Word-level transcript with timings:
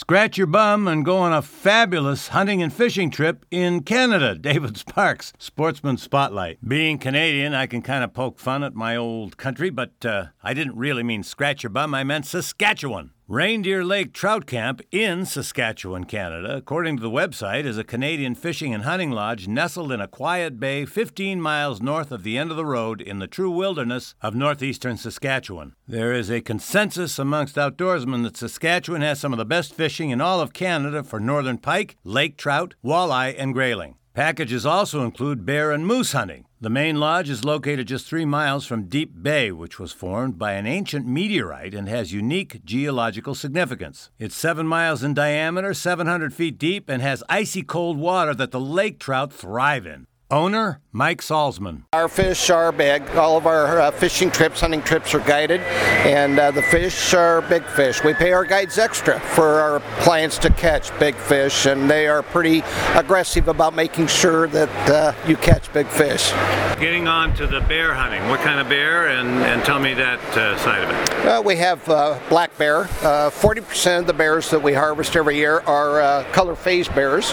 Scratch 0.00 0.38
your 0.38 0.46
bum 0.46 0.86
and 0.86 1.04
go 1.04 1.16
on 1.16 1.32
a 1.32 1.42
fabulous 1.42 2.28
hunting 2.28 2.62
and 2.62 2.72
fishing 2.72 3.10
trip 3.10 3.44
in 3.50 3.82
Canada. 3.82 4.32
David 4.40 4.76
Sparks, 4.76 5.32
Sportsman 5.40 5.96
Spotlight. 5.96 6.58
Being 6.64 6.98
Canadian, 6.98 7.52
I 7.52 7.66
can 7.66 7.82
kind 7.82 8.04
of 8.04 8.14
poke 8.14 8.38
fun 8.38 8.62
at 8.62 8.76
my 8.76 8.94
old 8.94 9.36
country, 9.36 9.70
but 9.70 10.06
uh, 10.06 10.26
I 10.40 10.54
didn't 10.54 10.76
really 10.76 11.02
mean 11.02 11.24
scratch 11.24 11.64
your 11.64 11.70
bum, 11.70 11.96
I 11.96 12.04
meant 12.04 12.26
Saskatchewan. 12.26 13.10
Reindeer 13.30 13.84
Lake 13.84 14.14
Trout 14.14 14.46
Camp 14.46 14.80
in 14.90 15.26
Saskatchewan, 15.26 16.04
Canada, 16.04 16.56
according 16.56 16.96
to 16.96 17.02
the 17.02 17.10
website, 17.10 17.66
is 17.66 17.76
a 17.76 17.84
Canadian 17.84 18.34
fishing 18.34 18.72
and 18.72 18.84
hunting 18.84 19.10
lodge 19.10 19.46
nestled 19.46 19.92
in 19.92 20.00
a 20.00 20.08
quiet 20.08 20.58
bay 20.58 20.86
15 20.86 21.38
miles 21.38 21.82
north 21.82 22.10
of 22.10 22.22
the 22.22 22.38
end 22.38 22.50
of 22.50 22.56
the 22.56 22.64
road 22.64 23.02
in 23.02 23.18
the 23.18 23.26
true 23.26 23.50
wilderness 23.50 24.14
of 24.22 24.34
northeastern 24.34 24.96
Saskatchewan. 24.96 25.74
There 25.86 26.14
is 26.14 26.30
a 26.30 26.40
consensus 26.40 27.18
amongst 27.18 27.56
outdoorsmen 27.56 28.22
that 28.22 28.38
Saskatchewan 28.38 29.02
has 29.02 29.20
some 29.20 29.34
of 29.34 29.38
the 29.38 29.44
best 29.44 29.74
fishing 29.74 30.08
in 30.08 30.22
all 30.22 30.40
of 30.40 30.54
Canada 30.54 31.02
for 31.04 31.20
northern 31.20 31.58
pike, 31.58 31.98
lake 32.04 32.38
trout, 32.38 32.76
walleye, 32.82 33.34
and 33.36 33.52
grayling. 33.52 33.96
Packages 34.18 34.66
also 34.66 35.04
include 35.04 35.46
bear 35.46 35.70
and 35.70 35.86
moose 35.86 36.10
hunting. 36.10 36.44
The 36.60 36.68
main 36.68 36.98
lodge 36.98 37.30
is 37.30 37.44
located 37.44 37.86
just 37.86 38.04
three 38.04 38.24
miles 38.24 38.66
from 38.66 38.88
Deep 38.88 39.22
Bay, 39.22 39.52
which 39.52 39.78
was 39.78 39.92
formed 39.92 40.36
by 40.36 40.54
an 40.54 40.66
ancient 40.66 41.06
meteorite 41.06 41.72
and 41.72 41.88
has 41.88 42.12
unique 42.12 42.64
geological 42.64 43.36
significance. 43.36 44.10
It's 44.18 44.34
seven 44.34 44.66
miles 44.66 45.04
in 45.04 45.14
diameter, 45.14 45.72
700 45.72 46.34
feet 46.34 46.58
deep, 46.58 46.88
and 46.88 47.00
has 47.00 47.22
icy 47.28 47.62
cold 47.62 47.96
water 47.96 48.34
that 48.34 48.50
the 48.50 48.58
lake 48.58 48.98
trout 48.98 49.32
thrive 49.32 49.86
in. 49.86 50.08
Owner 50.30 50.80
Mike 50.92 51.20
Salzman. 51.20 51.84
Our 51.92 52.08
fish 52.08 52.50
are 52.50 52.72
big. 52.72 53.08
All 53.10 53.36
of 53.36 53.46
our 53.46 53.80
uh, 53.80 53.90
fishing 53.92 54.30
trips, 54.30 54.60
hunting 54.60 54.82
trips 54.82 55.14
are 55.14 55.20
guided, 55.20 55.60
and 55.60 56.38
uh, 56.38 56.50
the 56.50 56.60
fish 56.60 57.14
are 57.14 57.40
big 57.42 57.64
fish. 57.64 58.02
We 58.02 58.14
pay 58.14 58.32
our 58.32 58.44
guides 58.44 58.78
extra 58.78 59.20
for 59.20 59.60
our 59.60 59.80
clients 60.02 60.36
to 60.38 60.50
catch 60.50 60.96
big 60.98 61.14
fish, 61.14 61.66
and 61.66 61.88
they 61.88 62.08
are 62.08 62.22
pretty 62.22 62.62
aggressive 62.94 63.48
about 63.48 63.74
making 63.74 64.08
sure 64.08 64.48
that 64.48 64.90
uh, 64.90 65.12
you 65.26 65.36
catch 65.36 65.72
big 65.72 65.86
fish. 65.86 66.32
Getting 66.78 67.08
on 67.08 67.34
to 67.36 67.46
the 67.46 67.60
bear 67.62 67.94
hunting, 67.94 68.26
what 68.28 68.40
kind 68.40 68.60
of 68.60 68.68
bear, 68.68 69.08
and, 69.08 69.28
and 69.28 69.64
tell 69.64 69.78
me 69.78 69.94
that 69.94 70.20
uh, 70.36 70.58
side 70.58 70.82
of 70.84 70.90
it. 70.90 71.26
Uh, 71.26 71.42
we 71.42 71.56
have 71.56 71.86
uh, 71.88 72.18
black 72.28 72.56
bear. 72.58 72.84
40% 72.84 74.00
of 74.00 74.06
the 74.06 74.12
bears 74.12 74.50
that 74.50 74.62
we 74.62 74.74
harvest 74.74 75.16
every 75.16 75.36
year 75.36 75.60
are 75.60 76.24
color 76.32 76.54
phase 76.54 76.88
bears, 76.88 77.32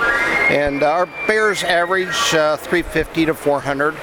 and 0.49 0.83
our 0.83 1.05
bears 1.27 1.63
average 1.63 2.15
three 2.59 2.84
350 2.91 3.25
to 3.25 3.33
400. 3.33 3.95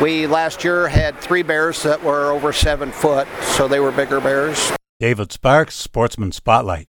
We 0.00 0.26
last 0.26 0.64
year 0.64 0.88
had 0.88 1.18
three 1.18 1.42
bears 1.42 1.82
that 1.82 2.02
were 2.02 2.30
over 2.30 2.52
seven 2.52 2.90
foot, 2.90 3.28
so 3.42 3.68
they 3.68 3.80
were 3.80 3.92
bigger 3.92 4.20
bears. 4.20 4.72
David 5.00 5.32
Sparks, 5.32 5.74
Sportsman 5.74 6.32
Spotlight. 6.32 6.88